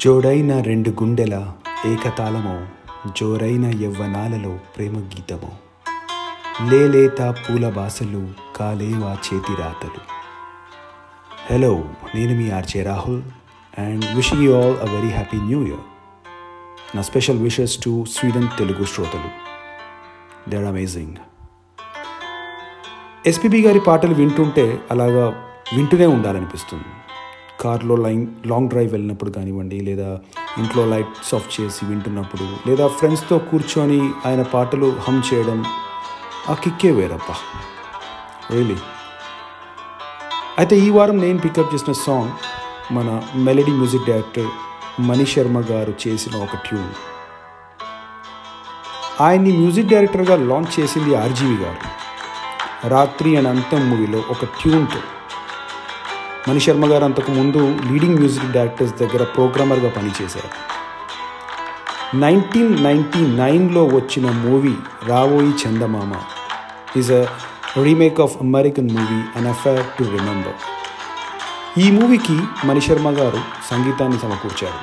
జోడైన 0.00 0.60
రెండు 0.60 0.90
గుండెల 0.90 1.34
ఏకతాళమో 1.86 2.54
జోరైన 3.18 3.66
యవ్వనాలలో 3.82 4.58
ప్రేమ 4.74 4.98
గీతమో 4.98 5.50
లేలేత 6.70 7.20
పూల 7.42 7.68
బాసలు 7.68 8.22
కాలేవా 8.56 9.12
చేతి 9.26 9.54
రాతలు 9.62 10.02
హలో 11.50 11.72
నేను 12.14 12.34
మీ 12.38 12.50
RJ 12.50 12.82
Rahul 12.82 13.22
and 13.78 14.04
wishing 14.16 14.42
you 14.42 14.52
all 14.60 14.76
a 14.76 14.90
very 14.94 15.08
happy 15.08 15.36
new 15.36 15.62
year 15.66 15.84
నా 16.96 17.02
special 17.02 17.38
wishes 17.38 17.78
to 17.84 18.04
Sweden 18.16 18.48
Telugu 18.58 18.84
శ్రోతలు. 18.84 19.30
దే 20.50 20.56
ఆర్ 20.56 20.64
అమేజింగ్ 20.64 21.16
ఎస్పీబీ 23.26 23.62
గారి 23.62 23.80
పాటలు 23.80 24.14
వింటుంటే 24.14 24.66
అలాగా 24.90 25.26
వింటూనే 25.76 26.06
ఉండాలనిపిస్తుంది. 26.06 26.90
కార్లో 27.60 27.96
లైన్ 27.96 28.26
లాంగ్ 28.46 28.68
డ్రైవ్ 28.68 28.92
వెళ్ళినప్పుడు 28.92 29.30
కానివ్వండి 29.30 29.80
లేదా 29.80 30.20
ఇంట్లో 30.58 30.86
లైట్స్ 30.86 31.34
ఆఫ్ 31.34 31.60
చేసి 31.60 31.84
వింటున్నప్పుడు 31.84 32.68
లేదా 32.68 32.88
ఫ్రెండ్స్తో 32.88 33.38
కూర్చొని 33.38 34.10
ఆయన 34.26 34.42
పాటలు 34.42 34.96
హమ్ 35.00 35.34
చేయడం 35.34 35.64
ఆ 36.50 36.54
కిక్కే 36.54 36.90
వేరప్ప. 36.90 37.32
రియలీ 38.52 38.76
అయితే 40.58 40.76
ఈ 40.76 40.90
వారం 40.90 41.18
నేను 41.18 41.38
పికప్ 41.38 41.74
చేసిన 41.74 41.92
సాంగ్ 41.92 42.30
మన 42.92 43.22
melody 43.34 43.72
music 43.72 44.06
director 44.06 44.46
Mani 45.00 45.26
Sharma 45.26 45.60
గారు 45.60 45.94
చేసిన 46.08 46.36
ఒక 46.36 46.56
ట్యూన్ 46.56 46.92
ఆయన్ని 49.20 49.52
మ్యూజిక్ 49.52 49.88
డైరెక్టర్గా 49.88 50.36
లాంచ్ 50.36 50.80
చేసింది 50.80 51.14
ఆర్జీవి 51.14 51.64
గారు. 51.64 52.06
రాత్రి 52.88 53.36
అండ్ 53.36 53.48
అంతం 53.48 53.90
మూవీలో 53.90 54.18
ఒక 54.30 54.44
ట్యూన్తో 54.44 55.00
మణిశర్మ 56.48 56.86
గారు 56.92 57.04
అంతకు 57.04 57.30
ముందు 57.30 57.92
లీడింగ్ 57.92 58.14
మ్యూజిక్ 58.14 58.52
డైరెక్టర్స్ 58.52 58.94
దగ్గర 58.94 59.22
ప్రోగ్రామర్గా 59.22 59.88
పనిచేశారు. 59.90 60.50
నైన్టీన్ 62.16 62.84
నైంటీ 62.84 63.26
నైన్లో 63.36 63.84
వచ్చిన 63.84 64.30
movie 64.30 64.74
Ravoyi 65.06 65.52
Chandamama 65.62 66.12
is 66.96 67.12
a 67.12 67.22
remake 67.82 68.20
of 68.20 68.36
American 68.42 68.90
movie 68.90 69.20
an 69.36 69.46
affair 69.46 69.84
to 69.98 70.04
remember 70.04 70.58
ఈ 71.78 71.90
మూవీకి 71.90 72.36
మణిశర్మ 72.64 73.10
గారు 73.10 73.40
సంగీతాన్ని 73.70 74.18
సమకూర్చారు. 74.18 74.80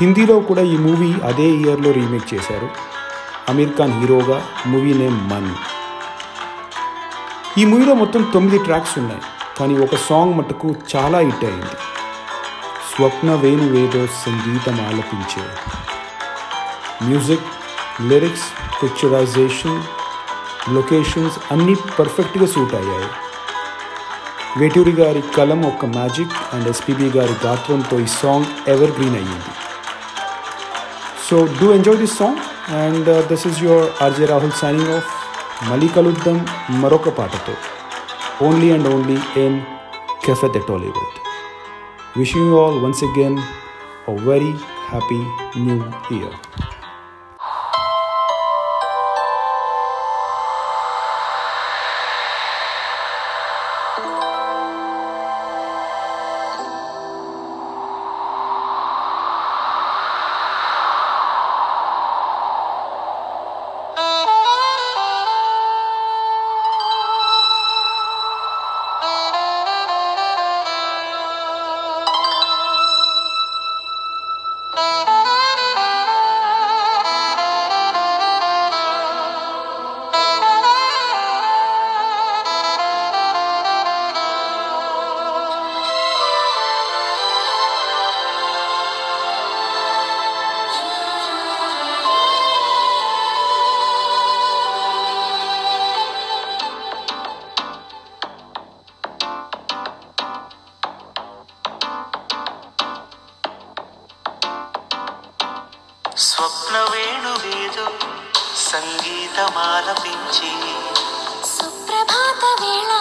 హిందీలో 0.00 0.40
కూడా 0.40 0.62
ఈ 0.62 0.76
మూవీ 0.76 1.10
అదే 1.24 1.48
ఇయర్లో 1.48 1.90
రీమేక్ 1.90 2.34
చేశారు. 2.34 2.68
అమీర్ 3.48 3.76
ఖాన్ 3.78 4.00
హీరోగా 4.00 4.42
మూవీ 4.66 4.94
నేమ్ 4.94 5.30
మన్ 5.30 5.50
ఈ 7.60 7.64
మూవీలో 7.64 7.94
మొత్తం 7.94 8.22
తొమ్మిది 8.34 8.64
ట్రాక్స్ 8.64 8.98
ఉన్నాయి. 8.98 9.22
కానీ 9.60 9.78
ఒక 9.84 9.96
సాంగ్ 9.96 10.34
మటుకు 10.34 10.74
చాలా 10.96 11.18
హిట్ 11.18 11.44
అయింది. 11.44 11.72
స్వప్న 12.90 13.34
వేణువేదో 13.34 14.06
సంగీతం 14.06 14.86
ఆలపించే. 14.86 15.42
మ్యూజిక్ 17.02 17.46
లిరిక్స్ 18.02 18.46
పిక్చరైజేషన్ 18.82 19.82
లొకేషన్స్ 20.74 21.38
అన్నీ 21.50 21.74
పర్ఫెక్ట్గా 21.98 22.46
సూట్ 22.46 22.74
అయ్యాయి. 22.74 23.08
వేటూరి 24.56 24.92
గారి 24.92 25.22
కలం 25.36 25.66
ఒక 25.66 25.84
మ్యాజిక్ 25.84 26.54
అండ్ 26.54 26.68
ఎస్పీబి 26.68 27.18
గారి 27.18 27.34
గాత్రంతో 27.46 28.00
ఈ 28.00 28.06
సాంగ్ 28.06 28.44
ఎవర్ 28.68 28.90
గ్రీన్ 28.90 29.16
అయ్యింది. 29.16 29.52
So 31.30 31.48
do 31.60 31.74
enjoy 31.74 31.96
this 31.96 32.16
song 32.18 32.38
and 32.74 33.26
this 33.26 33.46
is 33.46 33.62
your 33.64 34.02
RJ 34.02 34.24
Rahul 34.24 34.52
signing 34.52 34.94
off 34.94 35.10
మళ్ళీ 35.70 35.88
కలుద్దాం 35.88 36.46
మరొక 36.70 37.08
పాటతో. 37.08 37.52
only 38.40 38.70
and 38.72 38.86
only 38.86 39.18
in 39.36 39.62
Cafe 40.22 40.48
de 40.48 40.60
Tollywood. 40.60 41.14
Wishing 42.16 42.46
you 42.46 42.58
all 42.58 42.80
once 42.80 43.02
again 43.02 43.38
a 44.06 44.16
very 44.16 44.52
happy 44.88 45.22
new 45.56 45.84
year. 46.10 46.69
స్వప్న 106.28 106.76
వేణువేదో 106.92 107.86
సంగీతమాలపించి. 108.70 110.50
సుప్రభాత 111.54 112.42
వేళ 112.62 112.92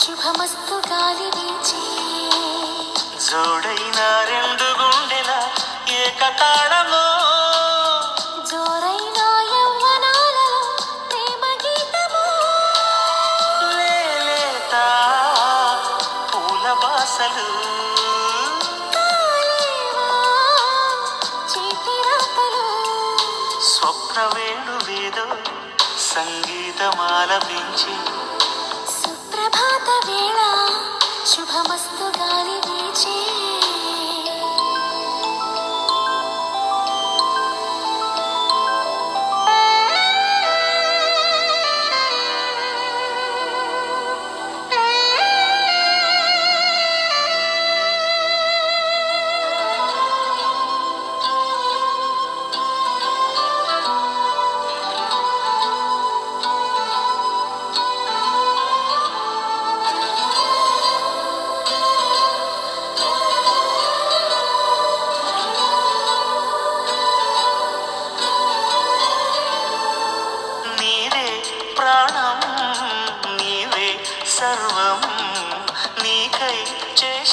శుభమస్తు 0.00 0.76
గాలి 0.90 1.28
వీచి. 1.36 1.84
జోడైన 3.26 4.00
రెండు 4.30 4.68
గుండెల 4.80 5.32
ఏకతాళమో. 6.00 7.06
జోరైన 8.50 9.20
యవ్వనాలలో 9.54 10.50
ప్రేమ 11.10 11.44
గీతము 11.64 12.26
లేలేత 13.76 14.74
పూల 16.32 16.66
బాసలు. 16.82 17.48
స్వప్న 24.14 24.26
వేణువేదో 24.34 25.24
సంగీతమాలపించి 26.02 27.94
సుప్రభాత 28.94 29.88
వేళ 30.06 30.40
శుభమ 31.30 31.70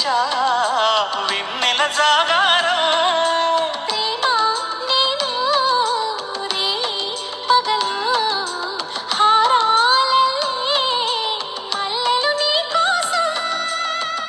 చేశా 0.02 0.14
విన్నెల 1.28 1.82
జాగారం. 1.98 2.80
ప్రేమ 3.88 4.24
నేను 4.88 5.28
రే 6.52 6.70
పగలు 7.48 7.92
హారాలల్లే 9.16 10.80
మల్లెలు 11.74 12.32
నీ 12.40 12.50
కోసం. 12.74 13.28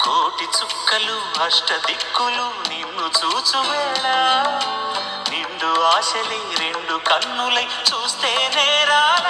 కోటి 0.05 0.47
చుక్కలు 0.57 1.17
అష్ట 1.43 1.69
దిక్కులు 1.87 2.47
నిన్ను 2.69 3.07
చూచువేళ 3.19 4.05
నిండు 5.31 5.71
ఆశలే 5.93 6.41
రెండు 6.59 6.97
కన్నులై 7.09 7.67
చూస్తే 7.89 8.33
నేరాలా 8.55 9.22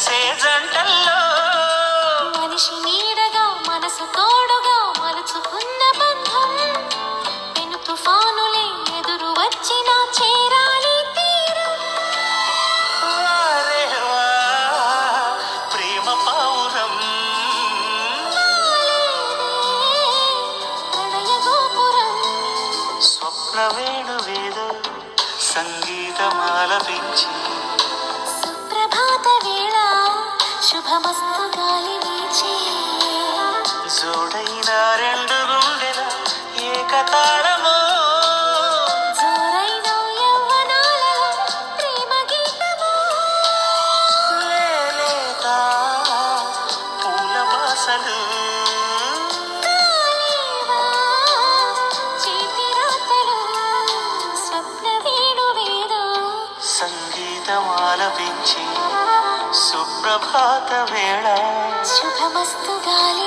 కలిసే 0.00 0.20
జంటల్లో 0.42 1.18
మనిషి 2.40 2.74
నీడగా 2.84 3.42
మనసు 3.68 4.04
తోడుగా 4.16 4.78
మలుచుకున్న 5.02 5.82
బంధం. 5.98 6.52
పెను 7.56 7.78
తుఫానులే 7.86 8.64
ఎదురు 8.98 9.30
వచ్చినా 9.40 9.96
చేరాలి 10.18 10.94
తీరం. 11.16 11.74
వారేవా 13.02 14.24
ప్రేమ 15.74 16.06
పౌరం. 16.28 16.94
ప్రణయ 20.92 21.32
గోపురం. 21.48 22.16
స్వప్న 23.02 23.60
వేణువేదో 23.76 24.68
సంగీతమాలపించి 25.54 27.28
శుభమస్తు 30.70 31.44
గాలి 31.54 31.94
వీచే 32.04 32.54
జోడైన 33.96 34.70
రెండు 35.00 35.38
గుండెల 35.50 36.00
ఏకతాళమో 36.66 37.76
జోరైన 39.20 39.88
యవ్వనాలలో 40.20 41.26
ప్రేమ 41.78 42.12
గీతము 42.30 42.92
లేలేత 44.42 45.46
పూల 47.00 47.36
బాసలు 47.52 48.18
కాలేవా 49.66 50.82
చేతి 52.22 52.68
సుప్రభాత 60.02 60.70
వేళ 60.90 61.26
శుభమస్తు 61.90 62.74
గాలి 62.86 63.26